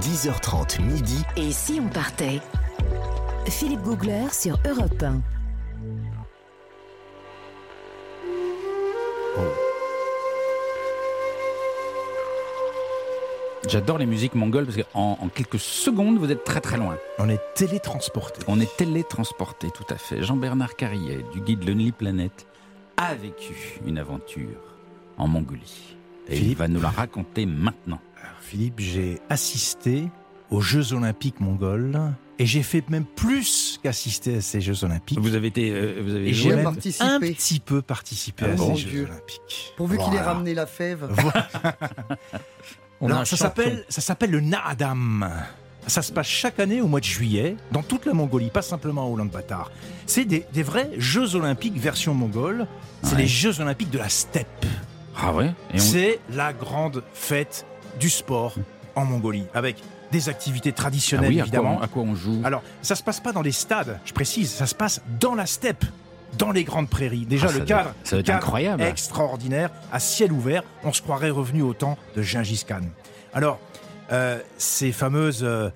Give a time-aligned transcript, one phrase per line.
[0.00, 1.22] 10h30 midi.
[1.36, 2.40] Et si on partait?
[3.46, 5.20] Philippe Googler sur Europe 1.
[13.68, 16.96] J'adore les musiques mongoles parce qu'en en quelques secondes, vous êtes très très loin.
[17.18, 18.40] On est télétransporté.
[18.48, 20.22] On est télétransporté, tout à fait.
[20.22, 22.46] Jean-Bernard Carrier, du guide Lonely Planet,
[22.96, 24.60] a vécu une aventure
[25.18, 25.94] en Mongolie.
[26.28, 28.00] Et il Philippe va nous la raconter maintenant.
[28.40, 30.08] Philippe, j'ai assisté
[30.50, 31.98] aux Jeux Olympiques mongols
[32.38, 35.18] et j'ai fait même plus qu'assister à ces Jeux Olympiques.
[35.20, 35.70] Vous avez été.
[35.70, 37.04] euh, vous avez j'ai participé.
[37.04, 38.90] un petit peu participé Ah, à ces Dieu.
[38.90, 39.72] Jeux Olympiques.
[39.76, 41.08] Pourvu qu'il ait ramené la fève.
[43.00, 45.30] On Alors, ça s'appelle ça s'appelle le Naadam.
[45.86, 49.08] Ça se passe chaque année au mois de juillet, dans toute la Mongolie, pas simplement
[49.10, 49.70] au Ulaanbaatar.
[50.04, 52.66] C'est des, des vrais Jeux Olympiques version mongole.
[53.02, 53.22] C'est Ouais.
[53.22, 54.66] les Jeux Olympiques de la steppe.
[55.16, 55.50] Ah ouais?
[55.72, 57.66] On- C'est la grande fête
[57.98, 58.54] du sport
[58.94, 59.76] en Mongolie, avec
[60.12, 61.80] des activités Ah traditionnelles oui, à quoi, évidemment.
[61.80, 62.40] à quoi on joue?
[62.44, 65.46] Alors, ça se passe pas dans les stades, je précise, ça se passe dans la
[65.46, 65.84] steppe,
[66.36, 67.26] dans les grandes prairies.
[67.26, 68.82] Déjà, Ah, le cadre, doit cadre incroyable.
[68.82, 72.80] extraordinaire, à ciel ouvert, on se croirait revenu au temps de Gengis Khan.
[73.32, 73.58] Alors,
[74.12, 75.70] euh, ces fameuses euh,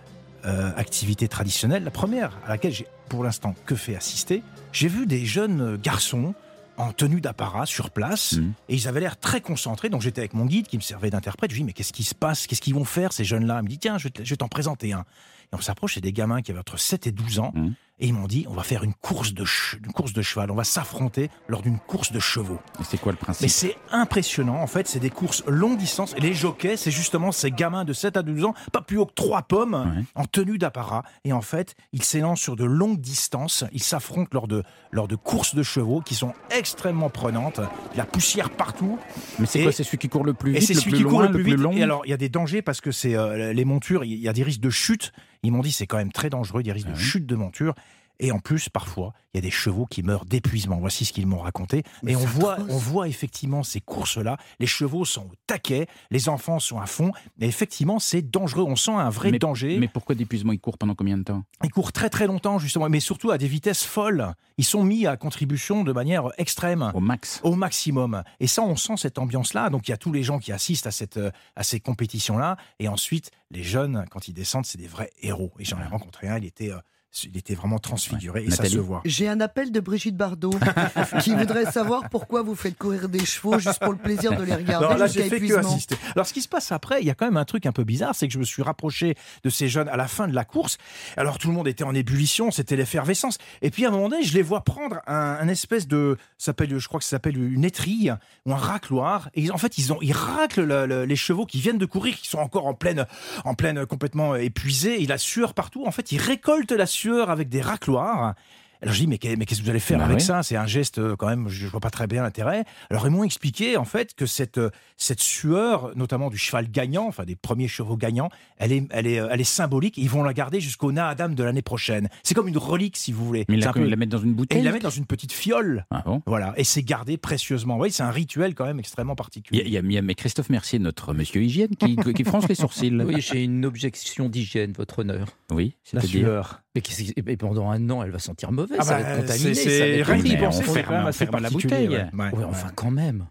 [0.44, 5.06] euh, activités traditionnelles, la première à laquelle j'ai pour l'instant que fait assister, j'ai vu
[5.06, 6.34] des jeunes garçons
[6.76, 8.52] en tenue d'apparat sur place Mhm.
[8.68, 9.88] et ils avaient l'air très concentrés.
[9.90, 11.50] Donc j'étais avec mon guide qui me servait d'interprète.
[11.50, 12.46] Je lui dis mais qu'est-ce qui se passe?
[12.46, 13.58] Qu'est-ce qu'ils vont faire ces jeunes-là?
[13.60, 15.04] Il me dit tiens je vais t'en présenter un.
[15.52, 17.52] Et on s'approche, c'est des gamins qui avaient entre 7 et 12 ans.
[17.54, 17.74] Mhm.
[18.00, 19.44] Et ils m'ont dit on va faire une course de,
[19.84, 22.58] une course de cheval, on va s'affronter lors d'une course de chevaux.
[22.80, 26.12] Et C'est quoi le Mais principe c'est impressionnant, en fait, c'est des courses longue distance.
[26.16, 29.06] Et les jockeys, c'est justement ces gamins de 7 à 12 ans, pas plus haut
[29.06, 30.04] que trois pommes, Ouais.
[30.16, 31.04] en tenue d'apparat.
[31.24, 33.64] Et en fait, ils s'élancent sur de longues distances.
[33.72, 37.60] Ils s'affrontent lors de, lors de courses de chevaux qui sont extrêmement prenantes.
[37.92, 38.98] Il y a la poussière partout.
[39.38, 40.90] Mais c'est et- quoi C'est celui qui court le plus Et vite, c'est le celui
[40.92, 41.54] plus qui loin, court le plus vite.
[41.58, 44.14] long Et alors, il y a des dangers parce que c'est euh, les montures, il
[44.18, 45.12] y a des risques de chute.
[45.44, 47.74] Ils m'ont dit c'est quand même très dangereux, des risques Ah de chute de monture.
[48.20, 50.76] Et en plus, parfois, il y a des chevaux qui meurent d'épuisement.
[50.76, 51.82] Voici ce qu'ils m'ont raconté.
[52.02, 54.36] Mais et on voit, on voit effectivement ces courses-là.
[54.60, 57.10] Les chevaux sont au taquet, les enfants sont à fond.
[57.40, 58.64] Et effectivement, c'est dangereux.
[58.66, 59.78] On sent un vrai mais, danger.
[59.78, 60.52] Mais pourquoi d'épuisement?
[60.52, 61.42] Il court pendant combien de temps?
[61.64, 64.34] Ils courent très très longtemps, justement, mais surtout à des vitesses folles.
[64.58, 68.22] Ils sont mis à contribution de manière extrême Au max au maximum.
[68.38, 69.70] Et ça, on sent cette ambiance-là.
[69.70, 72.56] Donc, il y a tous les gens qui assistent à, cette, euh, à ces compétitions-là.
[72.78, 75.52] Et ensuite, les jeunes, quand ils descendent, c'est des vrais héros.
[75.58, 76.78] Et j'en ai rencontré un, il était, euh,
[77.24, 78.42] il était vraiment transfiguré.
[78.44, 79.02] Et Nathalie ça se voit.
[79.04, 80.50] J'ai un appel de Brigitte Bardot
[81.22, 84.54] qui voudrait savoir pourquoi vous faites courir des chevaux juste pour le plaisir de les
[84.54, 85.96] regarder Non, là, j'ai fait que assister.
[86.14, 87.84] Alors, ce qui se passe après, il y a quand même un truc un peu
[87.84, 89.14] bizarre, c'est que je me suis rapproché
[89.44, 90.76] de ces jeunes à la fin de la course.
[91.16, 93.38] Alors, tout le monde était en ébullition, c'était l'effervescence.
[93.62, 96.46] Et puis, à un moment donné, je les vois prendre un, un espèce de, ça
[96.46, 98.12] s'appelle, je crois que ça s'appelle une étrille
[98.46, 99.28] ou un racloir.
[99.34, 101.86] Et ils- en fait, ils ont, ils raclent le- le- les chevaux qui viennent de
[101.86, 103.06] courir, qui sont encore en pleine,
[103.44, 105.00] en pleine, complètement épuisés.
[105.00, 105.84] Il a sueur partout.
[105.86, 108.34] En fait, ils récoltent la sueur avec des racloirs.
[108.82, 110.22] Alors je dis mais qu'est- mais qu'est-ce que vous allez faire Bah avec oui.
[110.22, 110.42] ça?
[110.42, 112.64] C'est un geste euh, quand même, je vois pas très bien l'intérêt.
[112.90, 117.06] Alors ils m'ont expliqué en fait que cette euh, cette sueur, notamment du cheval gagnant,
[117.06, 118.28] enfin des premiers chevaux gagnants,
[118.58, 119.96] elle est elle est euh, elle est symbolique.
[119.96, 122.10] Ils vont la garder jusqu'au Naadam de l'année prochaine.
[122.24, 123.46] C'est comme une relique si vous voulez.
[123.48, 125.06] Mais C'est la, peu- la met dans une et bouteille ils la mettent dans une
[125.06, 125.86] petite fiole.
[125.90, 126.20] Ah bon?
[126.26, 127.78] Voilà, et c'est gardé précieusement.
[127.78, 129.62] Oui, c'est un rituel quand même extrêmement particulier.
[129.62, 132.24] a, il y a- il y a- mais Christophe Mercier, notre monsieur hygiène, qui, qui
[132.24, 132.90] fronce les sourcils.
[133.04, 135.28] Oui, j'ai une objection d'hygiène, votre honneur.
[135.50, 136.26] Oui, La c'est-à-dire?
[136.26, 136.60] sueur.
[136.74, 139.20] Mais, qui- et pendant un an, elle va sentir mauvaise, Ah ça bah, va être
[139.20, 139.54] contaminé.
[139.54, 141.88] c'est- rien on c'est ferme- assez ferme la bouteille.
[141.88, 142.06] ouais.
[142.12, 143.26] Ouais, Ouais, enfin, quand même.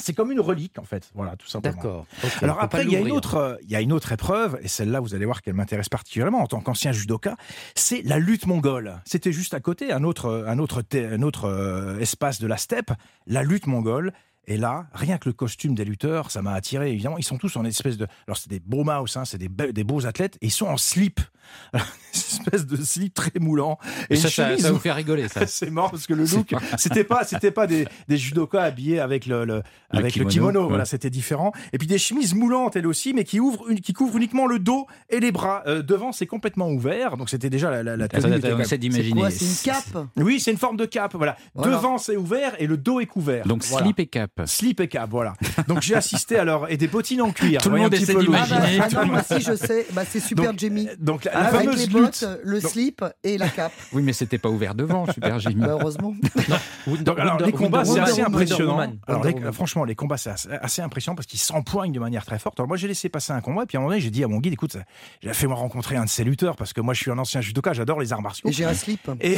[0.00, 1.10] C'est comme une relique en fait.
[1.12, 1.74] Voilà, tout simplement.
[1.74, 2.06] D'accord.
[2.40, 3.16] Alors après, pas il y, a une l'ouvrir.
[3.16, 5.88] autre, euh, il y a une autre épreuve, et celle-là, vous allez voir qu'elle m'intéresse
[5.88, 7.36] particulièrement en tant qu'ancien judoka,
[7.74, 9.00] c'est la lutte mongole.
[9.04, 12.56] C'était juste à côté, un autre, un autre, thé- un autre euh, espace de la
[12.58, 12.92] steppe,
[13.26, 14.12] la lutte mongole.
[14.46, 16.90] Et là, rien que le costume des lutteurs, ça m'a attiré.
[16.92, 18.06] Évidemment, ils sont tous en espèce de.
[18.28, 20.66] Alors, c'est des beaux mouse, hein, c'est des, be- des beaux athlètes, et ils sont
[20.68, 21.20] en slip.
[21.72, 23.78] Alors, une espèce de slip très moulant.
[24.10, 25.46] Et une ça, chemise ça vous fait rigoler, ça.
[25.46, 29.26] c'est marrant parce que le look, c'était pas, c'était pas des, des judokas habillés avec
[29.26, 30.62] le, le- Le avec le kimono, kimono.
[30.62, 30.68] ouais.
[30.70, 31.52] Voilà, c'était différent.
[31.72, 34.58] Et puis des chemises moulantes elles aussi, mais qui ouvrent, une, qui couvrent uniquement le
[34.58, 35.62] dos et les bras.
[35.66, 38.78] Euh, devant, c'est complètement ouvert, donc c'était déjà la, la, la tenue essaie même- C'est
[38.78, 39.30] d'imaginer.
[39.30, 40.06] C'est une cape?
[40.16, 41.14] Oui, c'est une forme de cape.
[41.14, 41.36] Voilà.
[41.54, 41.72] Voilà.
[41.76, 43.46] Devant, c'est ouvert et le dos est couvert.
[43.46, 43.86] Donc Voilà.
[43.86, 44.30] slip et cap.
[44.46, 45.34] Slip et cap, voilà.
[45.68, 47.60] Donc j'ai assisté alors et des bottines en cuir.
[47.60, 48.80] Tout le monde essaie peu le- d'imaginer.
[48.80, 50.88] Ah non, moi si je sais, bah, c'est Super Donc, Jamie.
[50.98, 51.92] Donc la, la Avec fameuse les lutte.
[51.92, 53.72] bottes, le slip et la cape.
[53.92, 55.56] Oui, mais c'était pas ouvert devant, super Jimmy.
[55.56, 56.14] Bah, heureusement.
[56.86, 58.76] Donc, alors, Wonder- les combats, c'est assez impressionnant.
[58.76, 58.98] Wonder Woman.
[59.06, 59.52] Alors, Wonder les- Woman.
[59.52, 62.58] franchement, les combats, c'est assez, assez impressionnant parce qu'ils s'empoignent de manière très forte.
[62.60, 64.24] Alors, moi, j'ai laissé passer un combat, et puis à un moment donné, j'ai dit
[64.24, 64.76] à mon guide, écoute,
[65.22, 67.40] j'ai fait moi rencontrer un de ces lutteurs parce que moi, je suis un ancien
[67.40, 68.48] judoka, j'adore les arts martiaux.
[68.48, 69.08] Et j'ai un slip.
[69.20, 69.36] Et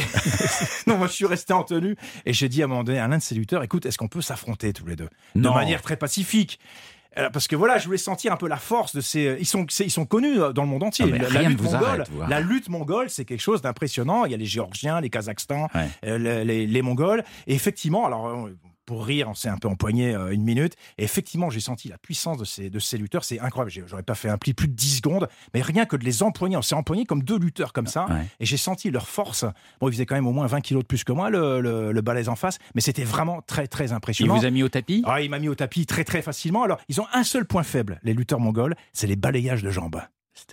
[0.87, 1.95] non, moi, je suis resté en tenue
[2.25, 4.07] et j'ai dit à un moment donné à l'un de ces lutteurs, écoute, est-ce qu'on
[4.07, 5.09] peut s'affronter tous les deux?
[5.35, 5.51] Non.
[5.51, 7.00] de manière très pacifique Euh,
[7.33, 9.35] Parce que voilà, je voulais sentir un peu la force de ces.
[9.39, 11.05] Ils sont, ils sont connus euh, dans le monde entier.
[11.13, 14.23] Ah, la, lutte mongole, arrête, la lutte mongole, c'est quelque chose d'impressionnant.
[14.25, 15.89] Il y a les Géorgiens, les Kazakhstans, Ouais.
[16.05, 17.23] euh, les- les Mongols.
[17.47, 18.47] Et effectivement, alors.
[18.91, 20.73] Pour rire, on s'est un peu empoigné euh, une minute.
[20.97, 23.23] Et effectivement, j'ai senti la puissance de ces, de ces lutteurs.
[23.23, 23.87] C'est incroyable.
[23.87, 25.29] J'aurais pas fait un pli plus de 10 secondes.
[25.53, 28.05] Mais rien que de les empoigner, on s'est empoigné comme deux lutteurs comme ça.
[28.07, 28.25] Ouais.
[28.41, 29.45] Et j'ai senti leur force.
[29.79, 31.93] Bon, ils faisaient quand même au moins 20 kilos de plus que moi, le, le,
[31.93, 32.57] le balèze en face.
[32.75, 34.35] Mais c'était vraiment très, très Il impressionnant.
[34.37, 35.03] vous a mis au tapis?
[35.05, 36.63] Ah, il m'a mis au tapis très très facilement.
[36.63, 40.01] Alors, ils ont un seul point faible, les lutteurs mongols, c'est les balayages de jambes.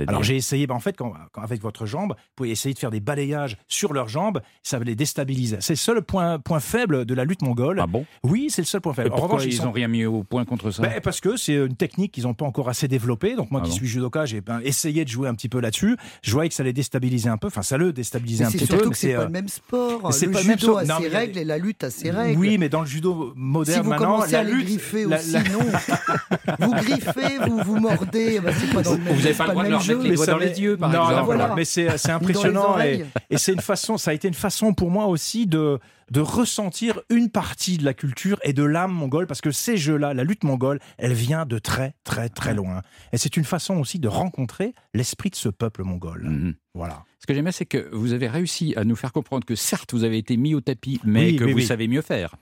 [0.07, 2.79] Alors j'ai essayé, bah, en fait, quand, quand avec votre jambe, vous pouvez essayer de
[2.79, 5.57] faire des balayages sur leurs jambes, ça les déstabilise.
[5.61, 7.81] C'est le seul point, point faible de la lutte mongole.
[7.81, 8.05] Ah bon?
[8.25, 9.13] Oui, c'est le seul point Et faible.
[9.13, 10.83] En pourquoi revanche, ils sont- n'ont rien mis au point contre ça?
[10.83, 13.35] Ben, parce que c'est une technique qu'ils n'ont pas encore assez développée.
[13.37, 13.77] Donc moi Ah qui bon?
[13.77, 15.97] suis judoka, j'ai ben, essayé de jouer un petit peu là-dessus.
[16.23, 17.47] Je voyais que ça les déstabilisait un peu.
[17.47, 18.91] Enfin, ça le déstabilisait Mais un petit surtout peu.
[18.91, 20.13] que c'est euh, pas le même sport.
[20.13, 20.79] c'est le pas le même judo sport.
[20.81, 22.39] a Non, ses règles et la lutte a ses règles.
[22.39, 25.05] Oui, mais dans le judo moderne si vous maintenant, commencez la à les lutte, griffer
[25.07, 25.59] la- aussi, la- non.
[26.59, 29.27] vous griffez, vous vous mordez, bah, c'est pas dans le même Vous
[29.69, 29.97] même leur jeu.
[29.97, 31.15] mettre les doigts dans yeux, par non, exemple.
[31.17, 31.39] non, voilà.
[31.47, 31.55] Voilà.
[31.55, 33.05] Mais c'est impressionnant et,
[33.37, 35.79] c'est une façon, ça a été une façon pour moi aussi de
[36.11, 40.15] de ressentir une partie de la culture et de l'âme mongole parce que ces jeux-là,
[40.15, 42.81] la lutte mongole, elle vient de très très très loin
[43.13, 46.23] et c'est une façon aussi de rencontrer l'esprit de ce peuple mongol.
[46.25, 46.55] Mhm.
[46.75, 47.05] Voilà.
[47.19, 50.05] Ce que j'aimais, c'est que vous avez réussi à nous faire comprendre que certes, vous
[50.05, 51.67] avez été mis au tapis, mais Oui, que vous oui.
[51.67, 52.37] savez mieux faire.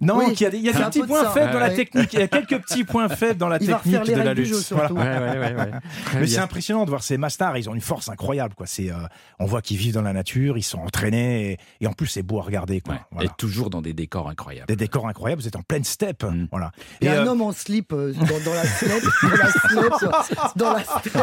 [0.00, 1.58] Non, Oui, qu'il y a des, il y a des petits de points faibles dans
[1.58, 2.12] la technique.
[2.12, 4.26] Il y a quelques petits points faibles dans la Il va technique refaire les de
[4.26, 4.46] la lutte.
[4.46, 4.88] jeu Voilà.
[4.88, 5.02] surtout.
[6.20, 8.54] Mais c'est impressionnant de voir ces mastars, ils ont une force incroyable.
[8.54, 8.66] Quoi.
[8.66, 8.96] C'est, euh,
[9.38, 12.22] on voit qu'ils vivent dans la nature, ils sont entraînés, et, et en plus c'est
[12.22, 12.80] beau à regarder.
[12.80, 12.94] Quoi.
[12.94, 13.00] Ouais.
[13.12, 13.30] Voilà.
[13.30, 14.66] Et toujours dans des décors incroyables.
[14.68, 16.24] Des décors incroyables, vous êtes en pleine steppe.
[16.24, 16.48] Mm.
[16.50, 16.72] Voilà.
[17.00, 20.72] Et, un euh, homme en slip euh, dans, dans la steppe, dans la steppe, dans
[20.72, 21.18] la steppe.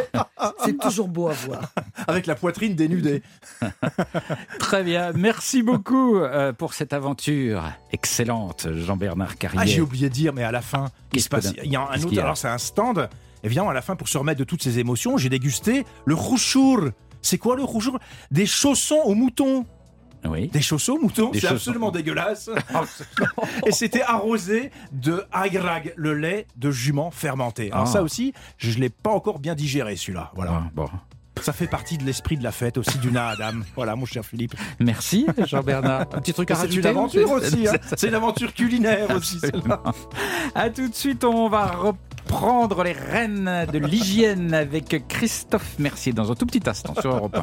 [0.66, 1.62] C'est toujours beau à voir.
[2.08, 3.22] avec la poitrine dénudée.
[4.60, 5.12] Très bien.
[5.14, 9.60] Merci beaucoup euh, pour cette aventure excellente, Jean-Bernard Carrier.
[9.62, 11.54] Ah, j'ai oublié de dire, mais à la fin, il se passe.
[11.64, 12.18] Il y a un autre.
[12.20, 13.10] a Alors, c'est un stand.
[13.44, 16.90] Évidemment, à la fin, pour se remettre de toutes ces émotions, j'ai dégusté le rouchour.
[17.22, 18.00] C'est quoi le rouchour?
[18.32, 19.66] Des chaussons aux moutons.
[20.26, 20.48] Oui.
[20.48, 22.50] Des chaussons aux moutons C'est absolument dégueulasse.
[23.68, 27.72] Et c'était arrosé de agrag, le lait de jument fermenté.
[27.74, 27.92] Alors, Ah.
[27.92, 30.32] ça aussi, je ne l'ai pas encore bien digéré, celui-là.
[30.36, 30.64] Voilà.
[30.66, 30.88] Ah, bon.
[31.44, 33.60] Ça fait partie de l'esprit de la fête aussi du Adam.
[33.76, 34.56] Voilà, mon cher Philippe.
[34.80, 36.02] Merci, Jean-Bernard.
[36.14, 37.68] Un petit truc à C'est une rajouter aventure aussi.
[37.68, 37.74] hein.
[37.98, 39.40] C'est une aventure culinaire aussi.
[40.56, 46.32] À tout de suite, on va reprendre les rênes de l'hygiène avec Christophe Mercier dans
[46.32, 47.42] un tout petit instant sur Europe 1.